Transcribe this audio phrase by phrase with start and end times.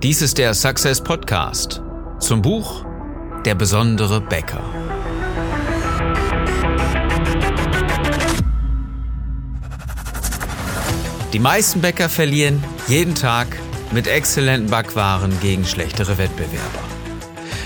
[0.00, 1.82] Dies ist der Success Podcast
[2.20, 2.84] zum Buch
[3.44, 4.62] Der besondere Bäcker.
[11.32, 13.48] Die meisten Bäcker verlieren jeden Tag
[13.90, 16.84] mit exzellenten Backwaren gegen schlechtere Wettbewerber.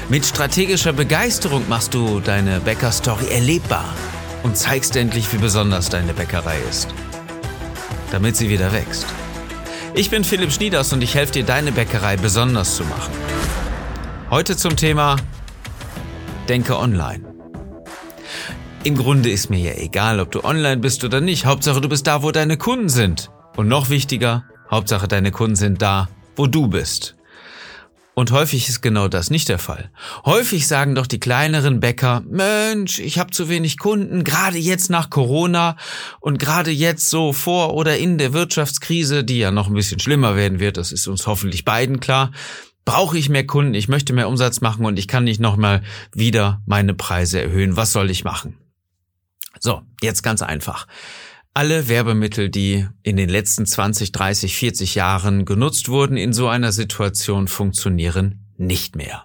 [0.08, 3.94] Mit strategischer Begeisterung machst du deine Bäckerstory erlebbar
[4.42, 6.88] und zeigst endlich, wie besonders deine Bäckerei ist,
[8.10, 9.04] damit sie wieder wächst.
[9.94, 13.12] Ich bin Philipp Schnieders und ich helfe dir, deine Bäckerei besonders zu machen.
[14.30, 15.16] Heute zum Thema
[16.48, 17.22] Denke online.
[18.84, 21.44] Im Grunde ist mir ja egal, ob du online bist oder nicht.
[21.44, 23.30] Hauptsache, du bist da, wo deine Kunden sind.
[23.56, 27.14] Und noch wichtiger, Hauptsache, deine Kunden sind da, wo du bist.
[28.14, 29.90] Und häufig ist genau das nicht der Fall.
[30.26, 35.08] Häufig sagen doch die kleineren Bäcker, Mensch, ich habe zu wenig Kunden, gerade jetzt nach
[35.08, 35.76] Corona
[36.20, 40.36] und gerade jetzt so vor oder in der Wirtschaftskrise, die ja noch ein bisschen schlimmer
[40.36, 42.32] werden wird, das ist uns hoffentlich beiden klar,
[42.84, 45.82] brauche ich mehr Kunden, ich möchte mehr Umsatz machen und ich kann nicht nochmal
[46.12, 47.76] wieder meine Preise erhöhen.
[47.76, 48.58] Was soll ich machen?
[49.58, 50.86] So, jetzt ganz einfach.
[51.54, 56.72] Alle Werbemittel, die in den letzten 20, 30, 40 Jahren genutzt wurden in so einer
[56.72, 59.24] Situation, funktionieren nicht mehr.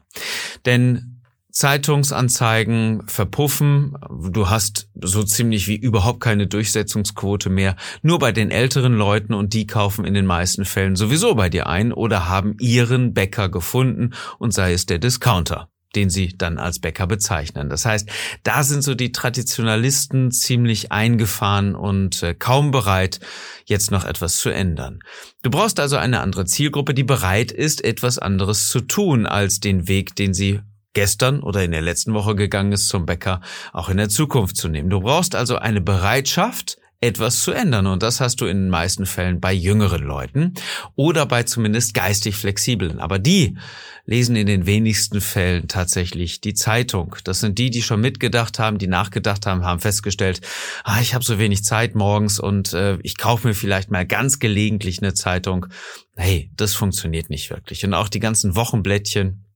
[0.65, 3.97] Denn Zeitungsanzeigen verpuffen,
[4.29, 9.53] du hast so ziemlich wie überhaupt keine Durchsetzungsquote mehr, nur bei den älteren Leuten und
[9.53, 14.11] die kaufen in den meisten Fällen sowieso bei dir ein oder haben ihren Bäcker gefunden
[14.37, 17.69] und sei es der Discounter den sie dann als Bäcker bezeichnen.
[17.69, 18.09] Das heißt,
[18.43, 23.19] da sind so die Traditionalisten ziemlich eingefahren und äh, kaum bereit,
[23.65, 24.99] jetzt noch etwas zu ändern.
[25.43, 29.87] Du brauchst also eine andere Zielgruppe, die bereit ist, etwas anderes zu tun, als den
[29.87, 30.61] Weg, den sie
[30.93, 33.41] gestern oder in der letzten Woche gegangen ist zum Bäcker,
[33.71, 34.89] auch in der Zukunft zu nehmen.
[34.89, 37.85] Du brauchst also eine Bereitschaft, etwas zu ändern.
[37.85, 40.53] Und das hast du in den meisten Fällen bei jüngeren Leuten
[40.95, 42.99] oder bei zumindest geistig flexiblen.
[42.99, 43.57] Aber die
[44.05, 47.15] lesen in den wenigsten Fällen tatsächlich die Zeitung.
[47.23, 50.41] Das sind die, die schon mitgedacht haben, die nachgedacht haben, haben festgestellt,
[50.83, 54.39] ah, ich habe so wenig Zeit morgens und äh, ich kaufe mir vielleicht mal ganz
[54.39, 55.67] gelegentlich eine Zeitung.
[56.15, 57.85] Hey, das funktioniert nicht wirklich.
[57.85, 59.46] Und auch die ganzen Wochenblättchen,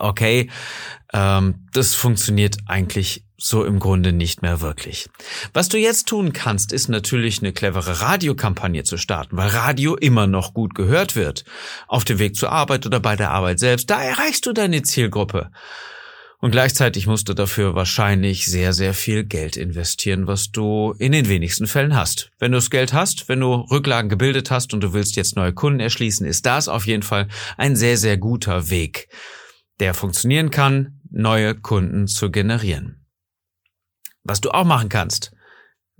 [0.00, 0.50] okay,
[1.12, 5.08] ähm, das funktioniert eigentlich so im Grunde nicht mehr wirklich.
[5.54, 10.26] Was du jetzt tun kannst, ist natürlich eine clevere Radiokampagne zu starten, weil Radio immer
[10.26, 11.44] noch gut gehört wird.
[11.88, 15.50] Auf dem Weg zur Arbeit oder bei der Arbeit selbst, da erreichst du deine Zielgruppe.
[16.42, 21.28] Und gleichzeitig musst du dafür wahrscheinlich sehr, sehr viel Geld investieren, was du in den
[21.28, 22.30] wenigsten Fällen hast.
[22.38, 25.52] Wenn du das Geld hast, wenn du Rücklagen gebildet hast und du willst jetzt neue
[25.52, 27.28] Kunden erschließen, ist das auf jeden Fall
[27.58, 29.08] ein sehr, sehr guter Weg,
[29.80, 33.06] der funktionieren kann, neue Kunden zu generieren.
[34.22, 35.32] Was du auch machen kannst,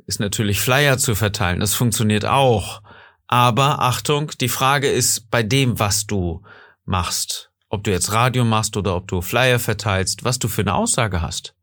[0.06, 1.60] ist natürlich Flyer zu verteilen.
[1.60, 2.82] Das funktioniert auch.
[3.26, 6.42] Aber Achtung, die Frage ist bei dem, was du
[6.84, 10.74] machst, ob du jetzt Radio machst oder ob du Flyer verteilst, was du für eine
[10.74, 11.54] Aussage hast.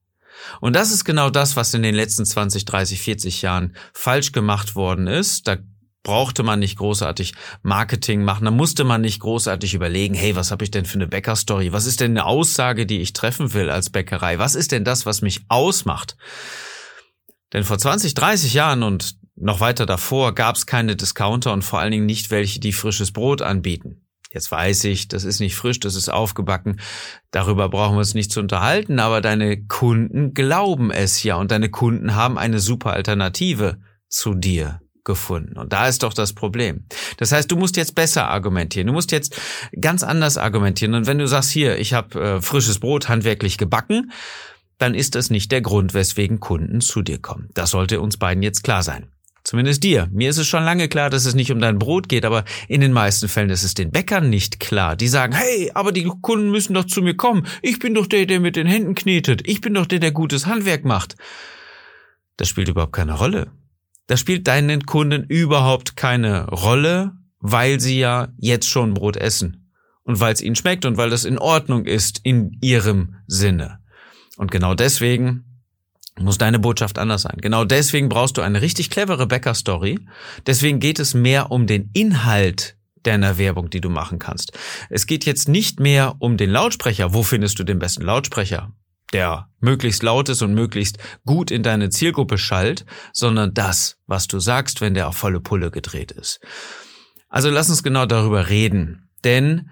[0.61, 4.75] Und das ist genau das, was in den letzten 20, 30, 40 Jahren falsch gemacht
[4.75, 5.47] worden ist.
[5.47, 5.57] Da
[6.03, 10.63] brauchte man nicht großartig Marketing machen, da musste man nicht großartig überlegen, hey, was habe
[10.63, 11.73] ich denn für eine Bäckerstory?
[11.73, 14.39] Was ist denn eine Aussage, die ich treffen will als Bäckerei?
[14.39, 16.15] Was ist denn das, was mich ausmacht?
[17.53, 21.79] Denn vor 20, 30 Jahren und noch weiter davor gab es keine Discounter und vor
[21.79, 24.01] allen Dingen nicht welche, die frisches Brot anbieten.
[24.31, 26.79] Jetzt weiß ich, das ist nicht frisch, das ist aufgebacken.
[27.31, 31.69] Darüber brauchen wir uns nicht zu unterhalten, aber deine Kunden glauben es ja und deine
[31.69, 33.79] Kunden haben eine super Alternative
[34.09, 35.57] zu dir gefunden.
[35.57, 36.83] Und da ist doch das Problem.
[37.17, 38.85] Das heißt, du musst jetzt besser argumentieren.
[38.85, 39.41] Du musst jetzt
[39.81, 40.93] ganz anders argumentieren.
[40.93, 44.11] Und wenn du sagst, hier, ich habe äh, frisches Brot handwerklich gebacken,
[44.77, 47.49] dann ist das nicht der Grund, weswegen Kunden zu dir kommen.
[47.55, 49.07] Das sollte uns beiden jetzt klar sein.
[49.43, 50.09] Zumindest dir.
[50.11, 52.81] Mir ist es schon lange klar, dass es nicht um dein Brot geht, aber in
[52.81, 54.97] den meisten Fällen ist es den Bäckern nicht klar.
[54.97, 57.47] Die sagen, hey, aber die Kunden müssen doch zu mir kommen.
[57.61, 59.47] Ich bin doch der, der mit den Händen knetet.
[59.47, 61.15] Ich bin doch der, der gutes Handwerk macht.
[62.35, 63.49] Das spielt überhaupt keine Rolle.
[64.07, 69.71] Das spielt deinen Kunden überhaupt keine Rolle, weil sie ja jetzt schon Brot essen.
[70.03, 73.79] Und weil es ihnen schmeckt und weil das in Ordnung ist in ihrem Sinne.
[74.37, 75.43] Und genau deswegen
[76.17, 77.37] muss deine Botschaft anders sein.
[77.41, 79.99] Genau deswegen brauchst du eine richtig clevere Bäcker-Story.
[80.45, 84.57] Deswegen geht es mehr um den Inhalt deiner Werbung, die du machen kannst.
[84.89, 87.13] Es geht jetzt nicht mehr um den Lautsprecher.
[87.13, 88.71] Wo findest du den besten Lautsprecher?
[89.13, 94.39] Der möglichst laut ist und möglichst gut in deine Zielgruppe schallt, sondern das, was du
[94.39, 96.39] sagst, wenn der auf volle Pulle gedreht ist.
[97.29, 99.69] Also lass uns genau darüber reden, denn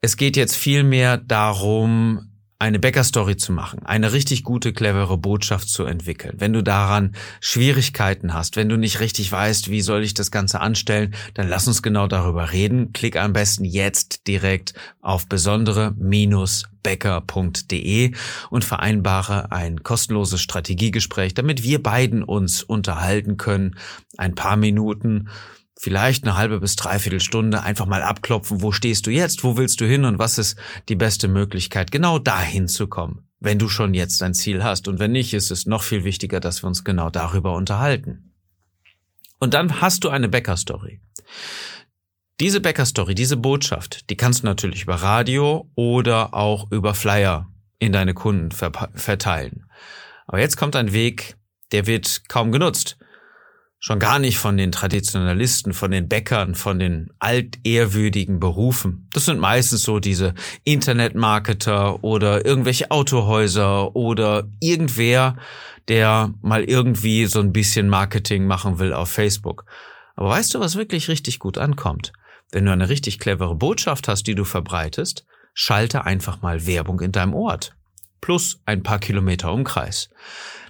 [0.00, 2.31] es geht jetzt viel mehr darum,
[2.62, 8.34] eine Bäcker-Story zu machen, eine richtig gute, clevere Botschaft zu entwickeln, wenn du daran Schwierigkeiten
[8.34, 11.82] hast, wenn du nicht richtig weißt, wie soll ich das Ganze anstellen, dann lass uns
[11.82, 12.92] genau darüber reden.
[12.92, 18.12] Klick am besten jetzt direkt auf besondere-bäcker.de
[18.50, 23.74] und vereinbare ein kostenloses Strategiegespräch, damit wir beiden uns unterhalten können,
[24.18, 25.28] ein paar Minuten
[25.82, 29.80] vielleicht eine halbe bis dreiviertel Stunde einfach mal abklopfen, wo stehst du jetzt, wo willst
[29.80, 30.56] du hin und was ist
[30.88, 34.86] die beste Möglichkeit, genau dahin zu kommen, wenn du schon jetzt dein Ziel hast.
[34.86, 38.32] Und wenn nicht, ist es noch viel wichtiger, dass wir uns genau darüber unterhalten.
[39.40, 41.00] Und dann hast du eine Bäcker-Story.
[42.38, 47.48] Diese Bäcker-Story, diese Botschaft, die kannst du natürlich über Radio oder auch über Flyer
[47.80, 49.64] in deine Kunden verteilen.
[50.28, 51.36] Aber jetzt kommt ein Weg,
[51.72, 52.96] der wird kaum genutzt.
[53.84, 59.08] Schon gar nicht von den Traditionalisten, von den Bäckern, von den altehrwürdigen Berufen.
[59.12, 65.36] Das sind meistens so diese Internetmarketer oder irgendwelche Autohäuser oder irgendwer,
[65.88, 69.64] der mal irgendwie so ein bisschen Marketing machen will auf Facebook.
[70.14, 72.12] Aber weißt du, was wirklich richtig gut ankommt?
[72.52, 77.10] Wenn du eine richtig clevere Botschaft hast, die du verbreitest, schalte einfach mal Werbung in
[77.10, 77.74] deinem Ort.
[78.20, 80.08] Plus ein paar Kilometer Umkreis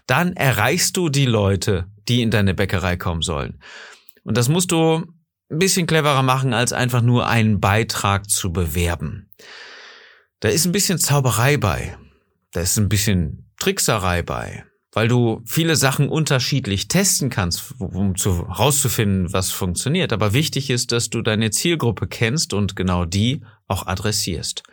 [0.07, 3.61] dann erreichst du die Leute, die in deine Bäckerei kommen sollen.
[4.25, 5.05] Und das musst du
[5.51, 9.31] ein bisschen cleverer machen, als einfach nur einen Beitrag zu bewerben.
[10.41, 11.97] Da ist ein bisschen Zauberei bei.
[12.53, 18.49] Da ist ein bisschen Trickserei bei, weil du viele Sachen unterschiedlich testen kannst, um zu,
[18.49, 20.13] herauszufinden, was funktioniert.
[20.13, 24.65] Aber wichtig ist, dass du deine Zielgruppe kennst und genau die auch adressierst.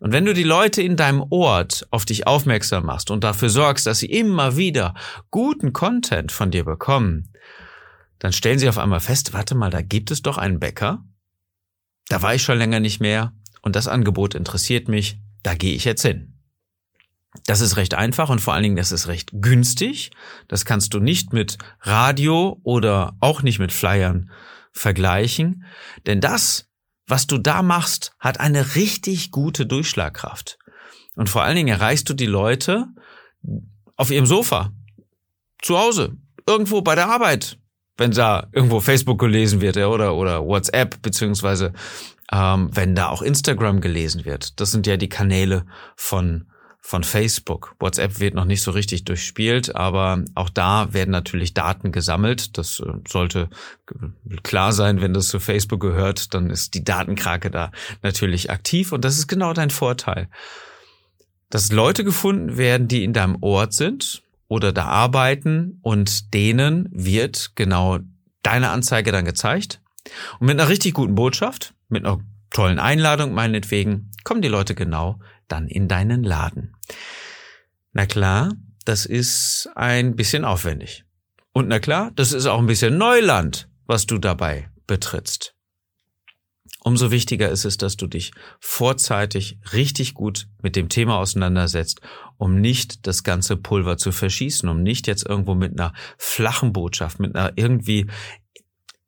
[0.00, 3.86] Und wenn du die Leute in deinem Ort auf dich aufmerksam machst und dafür sorgst,
[3.86, 4.94] dass sie immer wieder
[5.30, 7.32] guten Content von dir bekommen,
[8.18, 11.04] dann stellen sie auf einmal fest, warte mal, da gibt es doch einen Bäcker.
[12.08, 15.84] Da war ich schon länger nicht mehr und das Angebot interessiert mich, da gehe ich
[15.84, 16.34] jetzt hin.
[17.46, 20.10] Das ist recht einfach und vor allen Dingen, das ist recht günstig.
[20.48, 24.30] Das kannst du nicht mit Radio oder auch nicht mit Flyern
[24.72, 25.64] vergleichen,
[26.06, 26.67] denn das
[27.08, 30.58] was du da machst, hat eine richtig gute Durchschlagkraft.
[31.16, 32.86] Und vor allen Dingen erreichst du die Leute
[33.96, 34.72] auf ihrem Sofa,
[35.60, 36.16] zu Hause,
[36.46, 37.58] irgendwo bei der Arbeit,
[37.96, 41.72] wenn da irgendwo Facebook gelesen wird oder, oder WhatsApp, beziehungsweise
[42.32, 44.60] ähm, wenn da auch Instagram gelesen wird.
[44.60, 45.66] Das sind ja die Kanäle
[45.96, 46.46] von
[46.88, 47.76] von Facebook.
[47.80, 52.56] WhatsApp wird noch nicht so richtig durchspielt, aber auch da werden natürlich Daten gesammelt.
[52.56, 53.50] Das äh, sollte
[54.42, 59.04] klar sein, wenn das zu Facebook gehört, dann ist die Datenkrake da natürlich aktiv und
[59.04, 60.30] das ist genau dein Vorteil.
[61.50, 67.52] Dass Leute gefunden werden, die in deinem Ort sind oder da arbeiten und denen wird
[67.54, 67.98] genau
[68.42, 69.82] deine Anzeige dann gezeigt.
[70.38, 75.18] Und mit einer richtig guten Botschaft, mit einer tollen Einladung meinetwegen, kommen die Leute genau
[75.48, 76.72] dann in deinen Laden.
[77.92, 78.52] Na klar,
[78.84, 81.04] das ist ein bisschen aufwendig.
[81.52, 85.54] Und na klar, das ist auch ein bisschen Neuland, was du dabei betrittst.
[86.84, 92.00] Umso wichtiger ist es, dass du dich vorzeitig richtig gut mit dem Thema auseinandersetzt,
[92.36, 97.18] um nicht das ganze Pulver zu verschießen, um nicht jetzt irgendwo mit einer flachen Botschaft,
[97.18, 98.06] mit einer irgendwie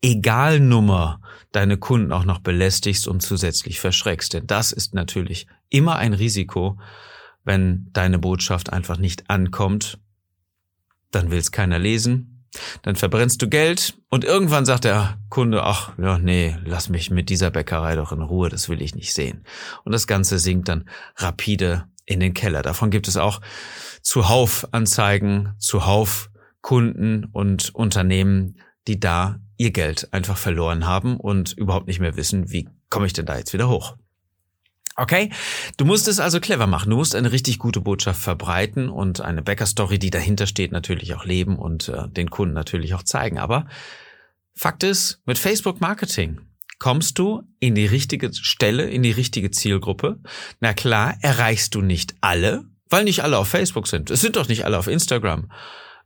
[0.03, 1.21] Egalnummer
[1.53, 4.35] deine Kunden auch noch belästigst und zusätzlich verschreckst.
[4.35, 6.79] Denn das ist natürlich immer ein Risiko,
[7.45, 9.99] wenn deine Botschaft einfach nicht ankommt.
[11.11, 12.47] Dann will es keiner lesen.
[12.83, 17.29] Dann verbrennst du Geld und irgendwann sagt der Kunde, ach, ja, nee, lass mich mit
[17.29, 19.45] dieser Bäckerei doch in Ruhe, das will ich nicht sehen.
[19.85, 22.63] Und das Ganze sinkt dann rapide in den Keller.
[22.63, 23.41] Davon gibt es auch
[24.03, 31.87] zuhauf Anzeigen, zuhauf Kunden und Unternehmen, die da ihr Geld einfach verloren haben und überhaupt
[31.87, 33.97] nicht mehr wissen, wie komme ich denn da jetzt wieder hoch.
[35.01, 35.31] Okay,
[35.79, 36.91] du musst es also clever machen.
[36.91, 41.25] Du musst eine richtig gute Botschaft verbreiten und eine Bäcker-Story, die dahinter steht, natürlich auch
[41.25, 43.39] leben und äh, den Kunden natürlich auch zeigen.
[43.39, 43.67] Aber
[44.55, 46.43] Fakt ist, mit Facebook Marketing
[46.79, 50.19] kommst du in die richtige Stelle, in die richtige Zielgruppe.
[50.61, 54.11] Na klar, erreichst du nicht alle, weil nicht alle auf Facebook sind.
[54.11, 55.51] Es sind doch nicht alle auf Instagram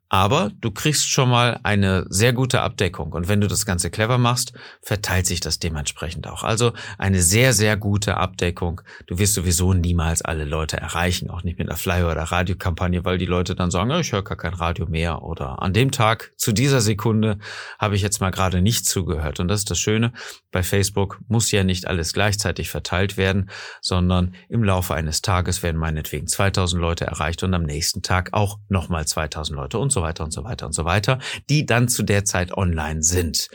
[0.08, 3.12] aber du kriegst schon mal eine sehr gute Abdeckung.
[3.12, 6.44] Und wenn du das Ganze clever machst, verteilt sich das dementsprechend auch.
[6.44, 8.82] Also eine sehr, sehr gute Abdeckung.
[9.06, 13.18] Du wirst sowieso niemals alle Leute erreichen, auch nicht mit einer Flyer- oder Radiokampagne, weil
[13.18, 15.22] die Leute dann sagen, ich höre gar kein Radio mehr.
[15.22, 17.38] Oder an dem Tag, zu dieser Sekunde,
[17.78, 19.40] habe ich jetzt mal gerade nicht zugehört.
[19.40, 20.12] Und das ist das Schöne.
[20.52, 25.78] Bei Facebook muss ja nicht alles gleichzeitig verteilt werden, sondern im Laufe eines Tages werden
[25.78, 30.24] meinetwegen 2000 Leute erreicht und am nächsten Tag auch nochmal 2000 Leute und so weiter
[30.24, 33.48] und so weiter und so weiter, die dann zu der Zeit online sind.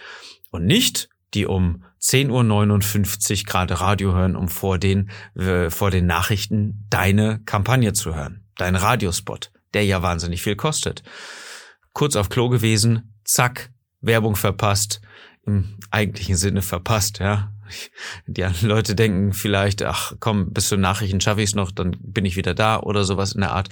[0.52, 6.06] Und nicht die um 10.59 Uhr gerade Radio hören, um vor den, äh, vor den
[6.06, 11.04] Nachrichten deine Kampagne zu hören, dein Radiospot, der ja wahnsinnig viel kostet.
[11.94, 15.02] Kurz auf Klo gewesen, zack, Werbung verpasst,
[15.46, 17.52] im eigentlichen Sinne verpasst, ja.
[18.28, 22.26] Die Leute denken vielleicht, ach komm, bis zu Nachrichten schaffe ich es noch, dann bin
[22.26, 23.70] ich wieder da oder sowas in der Art.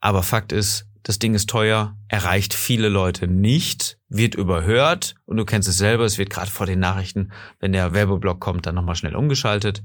[0.00, 5.46] Aber Fakt ist, das Ding ist teuer, erreicht viele Leute nicht, wird überhört und du
[5.46, 8.94] kennst es selber, es wird gerade vor den Nachrichten, wenn der Werbeblock kommt, dann nochmal
[8.94, 9.82] schnell umgeschaltet.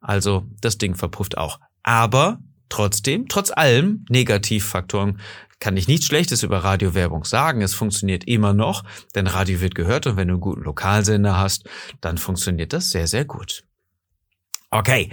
[0.00, 1.58] Also das Ding verpufft auch.
[1.82, 5.18] Aber trotzdem, trotz allem Negativfaktoren,
[5.58, 7.62] kann ich nichts Schlechtes über Radiowerbung sagen.
[7.62, 8.84] Es funktioniert immer noch,
[9.16, 11.68] denn Radio wird gehört und wenn du einen guten Lokalsender hast,
[12.00, 13.64] dann funktioniert das sehr, sehr gut.
[14.70, 15.10] Okay,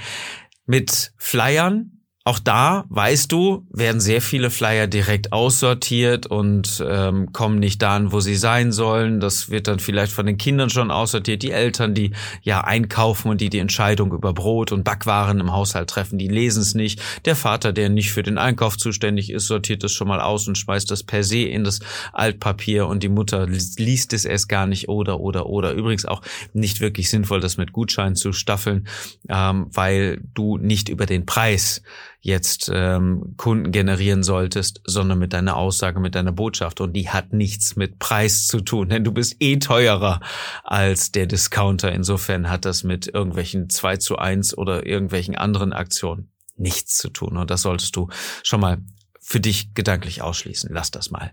[0.68, 1.97] mit Flyern
[2.28, 8.12] auch da, weißt du, werden sehr viele Flyer direkt aussortiert und ähm, kommen nicht dahin,
[8.12, 9.22] wo sie sein sollen.
[9.22, 11.42] Das wird dann vielleicht von den Kindern schon aussortiert.
[11.42, 15.90] Die Eltern, die ja einkaufen und die die Entscheidung über Brot und Backwaren im Haushalt
[15.90, 17.02] treffen, die lesen es nicht.
[17.24, 20.58] Der Vater, der nicht für den Einkauf zuständig ist, sortiert es schon mal aus und
[20.58, 21.80] schmeißt das per se in das
[22.12, 25.72] Altpapier und die Mutter liest es erst gar nicht oder oder oder.
[25.72, 28.86] Übrigens auch nicht wirklich sinnvoll, das mit Gutschein zu staffeln,
[29.30, 31.82] ähm, weil du nicht über den Preis
[32.20, 36.82] jetzt ähm, Kunden generieren solltest, sondern mit deiner Aussage, mit deiner Botschaft.
[36.82, 40.20] Und die hat nichts mit Preis zu tun, denn du bist eh teurer
[40.64, 41.92] als der Discounter.
[41.92, 47.38] Insofern hat das mit irgendwelchen 2 zu 1 oder irgendwelchen anderen Aktionen nichts zu tun.
[47.38, 48.10] Und das solltest du
[48.44, 48.80] schon mal
[49.22, 50.70] für dich gedanklich ausschließen.
[50.74, 51.32] Lass das mal.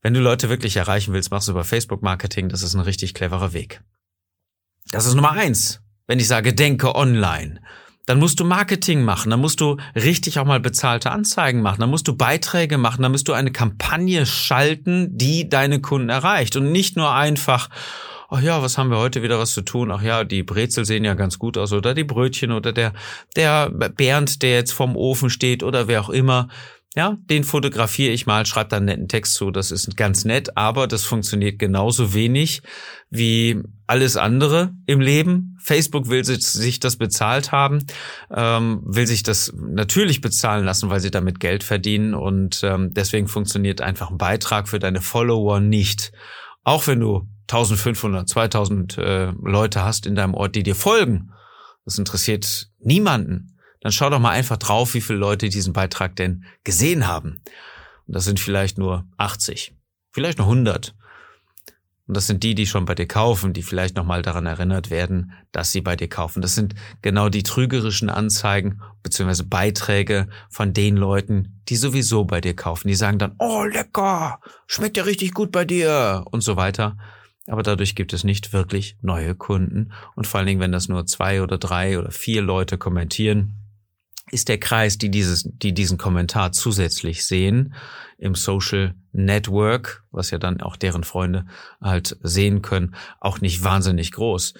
[0.00, 2.48] Wenn du Leute wirklich erreichen willst, machst du über Facebook Marketing.
[2.48, 3.82] Das ist ein richtig cleverer Weg.
[4.90, 5.82] Das ist Nummer eins.
[6.06, 7.60] Wenn ich sage, denke online
[8.08, 11.90] dann musst du Marketing machen, dann musst du richtig auch mal bezahlte Anzeigen machen, dann
[11.90, 16.72] musst du Beiträge machen, dann musst du eine Kampagne schalten, die deine Kunden erreicht und
[16.72, 17.68] nicht nur einfach
[18.30, 19.90] ach ja, was haben wir heute wieder was zu tun?
[19.90, 22.92] Ach ja, die Brezel sehen ja ganz gut aus oder die Brötchen oder der,
[23.36, 26.48] der Bernd, der jetzt vorm Ofen steht oder wer auch immer.
[26.98, 29.52] Ja, den fotografiere ich mal, schreibe dann einen netten Text zu.
[29.52, 32.60] Das ist ganz nett, aber das funktioniert genauso wenig
[33.08, 35.56] wie alles andere im Leben.
[35.60, 37.86] Facebook will sich das bezahlt haben,
[38.34, 43.28] ähm, will sich das natürlich bezahlen lassen, weil sie damit Geld verdienen und ähm, deswegen
[43.28, 46.10] funktioniert einfach ein Beitrag für deine Follower nicht.
[46.64, 51.30] Auch wenn du 1500, 2000 äh, Leute hast in deinem Ort, die dir folgen.
[51.84, 56.44] Das interessiert niemanden dann schau doch mal einfach drauf, wie viele Leute diesen Beitrag denn
[56.64, 57.40] gesehen haben.
[58.06, 59.74] Und das sind vielleicht nur 80,
[60.12, 60.94] vielleicht nur 100.
[62.08, 65.32] Und das sind die, die schon bei dir kaufen, die vielleicht nochmal daran erinnert werden,
[65.52, 66.40] dass sie bei dir kaufen.
[66.40, 69.42] Das sind genau die trügerischen Anzeigen bzw.
[69.42, 72.88] Beiträge von den Leuten, die sowieso bei dir kaufen.
[72.88, 76.96] Die sagen dann, oh lecker, schmeckt ja richtig gut bei dir und so weiter.
[77.46, 79.92] Aber dadurch gibt es nicht wirklich neue Kunden.
[80.16, 83.54] Und vor allen Dingen, wenn das nur zwei oder drei oder vier Leute kommentieren,
[84.32, 87.74] ist der Kreis, die dieses, die diesen Kommentar zusätzlich sehen
[88.18, 91.46] im Social Network, was ja dann auch deren Freunde
[91.80, 94.54] halt sehen können, auch nicht wahnsinnig groß.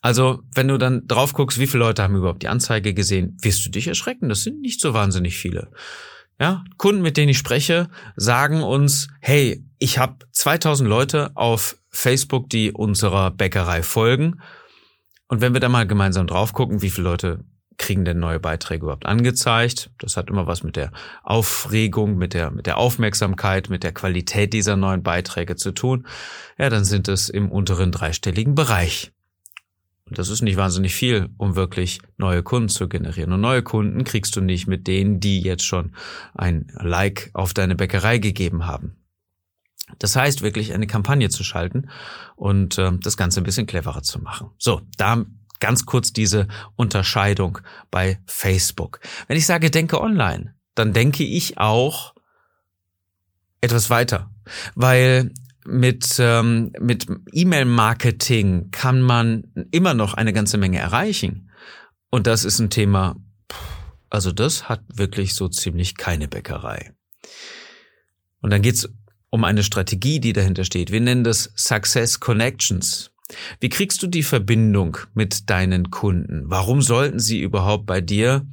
[0.00, 3.66] Also, wenn du dann drauf guckst, wie viele Leute haben überhaupt die Anzeige gesehen, wirst
[3.66, 4.28] du dich erschrecken.
[4.28, 5.70] Das sind nicht so wahnsinnig viele.
[6.40, 12.48] Ja, Kunden, mit denen ich spreche, sagen uns, hey, ich habe 2000 Leute auf Facebook,
[12.48, 14.40] die unserer Bäckerei folgen.
[15.26, 17.44] Und wenn wir da mal gemeinsam drauf gucken, wie viele Leute
[17.78, 19.90] kriegen denn neue Beiträge überhaupt angezeigt?
[19.98, 20.92] Das hat immer was mit der
[21.22, 26.06] Aufregung, mit der, mit der Aufmerksamkeit, mit der Qualität dieser neuen Beiträge zu tun.
[26.58, 29.12] Ja, dann sind es im unteren dreistelligen Bereich.
[30.06, 33.32] Und das ist nicht wahnsinnig viel, um wirklich neue Kunden zu generieren.
[33.32, 35.92] Und neue Kunden kriegst du nicht mit denen, die jetzt schon
[36.34, 38.96] ein Like auf deine Bäckerei gegeben haben.
[39.98, 41.88] Das heißt, wirklich eine Kampagne zu schalten
[42.36, 44.50] und äh, das Ganze ein bisschen cleverer zu machen.
[44.58, 45.24] So, da
[45.60, 46.46] Ganz kurz diese
[46.76, 47.58] Unterscheidung
[47.90, 49.00] bei Facebook.
[49.26, 52.14] Wenn ich sage, denke online, dann denke ich auch
[53.60, 54.30] etwas weiter,
[54.74, 55.32] weil
[55.66, 61.50] mit, ähm, mit E-Mail-Marketing kann man immer noch eine ganze Menge erreichen.
[62.10, 63.16] Und das ist ein Thema,
[64.08, 66.94] also das hat wirklich so ziemlich keine Bäckerei.
[68.40, 68.88] Und dann geht's
[69.30, 70.90] um eine Strategie, die dahinter steht.
[70.90, 73.10] Wir nennen das Success Connections.
[73.60, 76.44] Wie kriegst du die Verbindung mit deinen Kunden?
[76.46, 78.46] Warum sollten sie überhaupt bei dir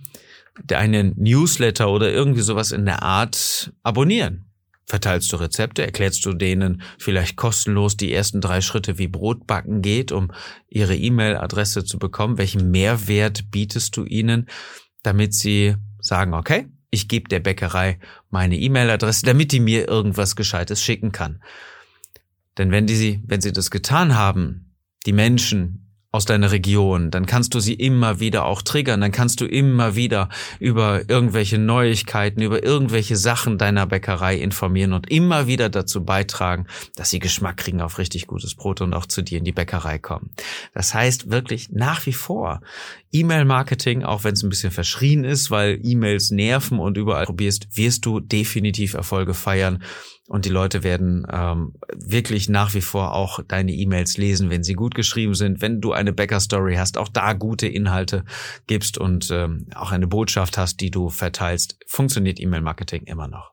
[0.66, 4.46] deinen Newsletter oder irgendwie sowas in der Art abonnieren?
[4.88, 5.84] Verteilst du Rezepte?
[5.84, 10.32] Erklärst du denen vielleicht kostenlos die ersten drei Schritte, wie Brotbacken geht, um
[10.70, 12.38] ihre E-Mail-Adresse zu bekommen?
[12.38, 14.48] Welchen Mehrwert bietest du ihnen,
[15.02, 20.84] damit sie sagen, okay, ich gebe der Bäckerei meine E-Mail-Adresse, damit die mir irgendwas Gescheites
[20.84, 21.42] schicken kann?
[22.60, 24.65] Denn wenn die, wenn sie das getan haben,
[25.06, 25.86] die Menschen,
[26.16, 29.98] aus deiner Region, dann kannst du sie immer wieder auch triggern, dann kannst du immer
[29.98, 36.68] wieder über irgendwelche Neuigkeiten, über irgendwelche Sachen deiner Bäckerei informieren und immer wieder dazu beitragen,
[36.96, 40.00] dass sie Geschmack kriegen auf richtig gutes Brot und auch zu dir in die Bäckerei
[40.00, 40.30] kommen.
[40.74, 42.62] Das heißt wirklich nach wie vor
[43.12, 48.06] E-Mail-Marketing, auch wenn es ein bisschen verschrien ist, weil E-Mails nerven und überall probierst, wirst
[48.06, 49.84] du definitiv Erfolge feiern
[50.28, 54.74] und die Leute werden ähm, wirklich nach wie vor auch deine E-Mails lesen, wenn sie
[54.74, 58.26] gut geschrieben sind, wenn du eine Bäcker-Story hast, auch da gute Inhalte
[58.66, 63.52] gibst und ähm, auch eine Botschaft hast, die du verteilst, funktioniert E-Mail-Marketing immer noch.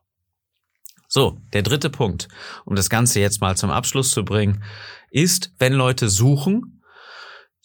[1.07, 2.27] So, der dritte Punkt,
[2.65, 4.63] um das Ganze jetzt mal zum Abschluss zu bringen,
[5.11, 6.81] ist, wenn Leute suchen,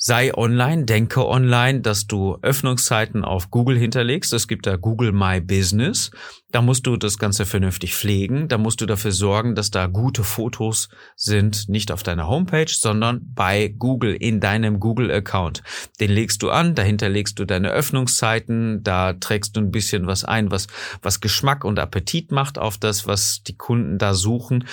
[0.01, 4.33] sei online, denke online, dass du Öffnungszeiten auf Google hinterlegst.
[4.33, 6.13] Es gibt da Google My Business.
[6.53, 8.47] Da musst du das Ganze vernünftig pflegen.
[8.47, 13.23] Da musst du dafür sorgen, dass da gute Fotos sind, nicht auf deiner Homepage, sondern
[13.35, 15.65] bei Google in deinem Google-Account.
[15.99, 20.25] Den legst du an, dahinter legst du deine Öffnungszeiten, da trägst du ein bisschen was
[20.25, 20.69] ein, was,
[21.03, 24.65] was Geschmack und Appetit macht auf das, was die Kunden da suchen.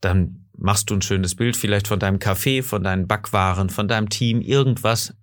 [0.00, 4.08] Dann machst du ein schönes Bild vielleicht von deinem Café, von deinen Backwaren, von deinem
[4.08, 5.14] Team, irgendwas.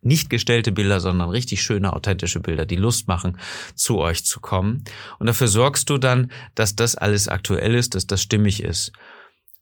[0.00, 3.38] Nicht gestellte Bilder, sondern richtig schöne, authentische Bilder, die Lust machen,
[3.74, 4.84] zu euch zu kommen.
[5.18, 8.92] Und dafür sorgst du dann, dass das alles aktuell ist, dass das stimmig ist.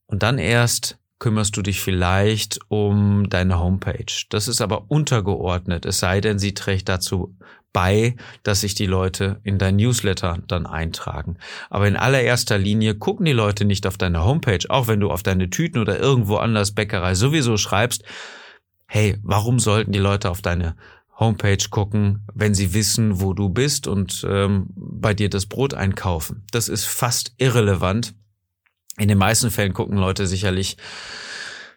[0.06, 4.12] Und dann erst kümmerst du dich vielleicht um deine Homepage.
[4.30, 7.36] Das ist aber untergeordnet, es sei denn, sie trägt dazu
[7.72, 11.36] bei, dass sich die Leute in dein Newsletter dann eintragen.
[11.70, 15.22] Aber in allererster Linie gucken die Leute nicht auf deine Homepage, auch wenn du auf
[15.22, 18.04] deine Tüten oder irgendwo anders Bäckerei sowieso schreibst.
[18.86, 20.76] Hey, warum sollten die Leute auf deine
[21.18, 26.44] Homepage gucken, wenn sie wissen, wo du bist und ähm, bei dir das Brot einkaufen?
[26.50, 28.14] Das ist fast irrelevant.
[28.98, 30.76] In den meisten Fällen gucken Leute sicherlich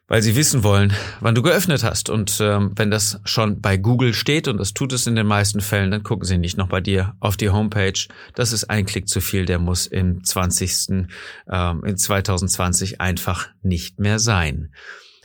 [0.08, 2.10] weil sie wissen wollen, wann du geöffnet hast.
[2.10, 5.62] Und ähm, wenn das schon bei Google steht, und das tut es in den meisten
[5.62, 8.08] Fällen, dann gucken sie nicht noch bei dir auf die Homepage.
[8.36, 11.08] Das ist ein Klick zu viel, der muss im 20.
[11.52, 14.72] Ähm, in 2020 einfach nicht mehr sein.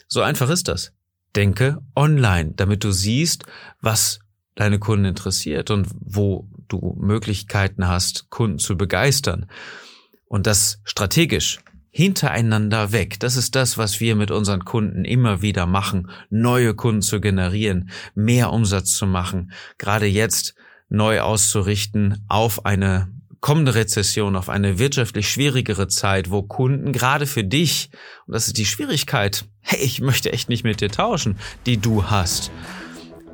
[0.09, 0.93] So einfach ist das.
[1.37, 3.45] Denke online, damit du siehst,
[3.81, 4.21] was
[4.55, 9.47] deine Kunden interessiert und wo du Möglichkeiten hast, Kunden zu begeistern.
[10.27, 13.18] Und das strategisch hintereinander weg.
[13.20, 17.90] Das ist das, was wir mit unseren Kunden immer wieder machen, neue Kunden zu generieren,
[18.14, 20.55] mehr Umsatz zu machen, gerade jetzt
[20.88, 23.09] neu auszurichten auf eine
[23.40, 27.90] kommende Rezession, auf eine wirtschaftlich schwierigere Zeit, wo Kunden gerade für dich,
[28.26, 32.05] und das ist die Schwierigkeit, hey, ich möchte echt nicht mit dir tauschen, die du
[32.05, 32.50] hast.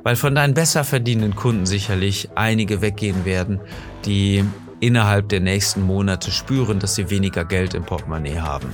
[0.03, 3.59] Weil von deinen besser verdienenden Kunden sicherlich einige weggehen werden,
[4.05, 4.45] die
[4.79, 8.73] innerhalb der nächsten Monate spüren, dass sie weniger Geld im Portemonnaie haben.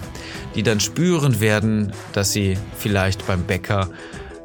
[0.56, 3.89] Die dann spüren werden, dass sie vielleicht beim Bäcker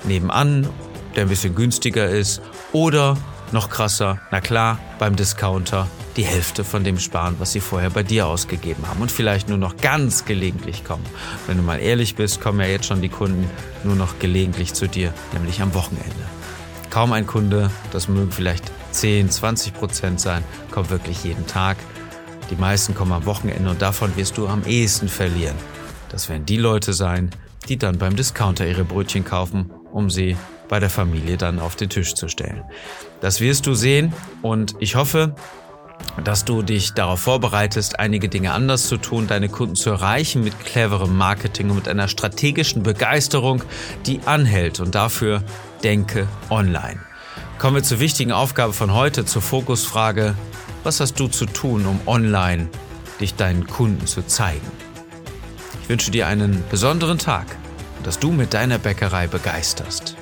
[0.05, 0.69] nebenan,
[1.17, 2.41] der ein bisschen günstiger ist,
[2.73, 3.17] oder
[3.53, 8.03] noch krasser, na klar, beim Discounter die Hälfte von dem sparen, was sie vorher bei
[8.03, 11.07] dir ausgegeben haben und vielleicht nur noch ganz gelegentlich kommen.
[11.47, 13.49] Wenn du mal ehrlich bist, kommen ja jetzt schon die Kunden
[13.85, 16.11] nur noch gelegentlich zu dir, nämlich am Wochenende.
[16.91, 21.77] Kaum ein Kunde, das mögen vielleicht 10, 20 Prozent sein, kommt wirklich jeden Tag.
[22.51, 25.57] Die meisten kommen am Wochenende und davon wirst du am ehesten verlieren.
[26.09, 27.31] Das werden die Leute sein,
[27.69, 30.37] die dann beim Discounter ihre Brötchen kaufen, um sie
[30.69, 32.63] bei der Familie dann auf den Tisch zu stellen.
[33.21, 35.35] Das wirst du sehen und ich hoffe,
[36.25, 40.59] dass du dich darauf vorbereitest, einige Dinge anders zu tun, deine Kunden zu erreichen mit
[40.61, 43.63] cleverem Marketing und mit einer strategischen Begeisterung,
[44.07, 44.81] die anhält.
[44.81, 45.43] Und dafür
[45.83, 47.08] denke online.
[47.59, 50.37] Kommen wir zur wichtigen Aufgabe von heute, zur Fokusfrage,
[50.85, 52.69] was hast du zu tun, um online
[53.21, 54.67] dich deinen Kunden zu zeigen?
[55.83, 57.47] Ich wünsche dir einen besonderen Tag
[57.97, 60.17] und dass du mit deiner Bäckerei begeisterst.